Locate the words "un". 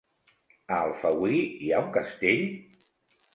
1.89-1.93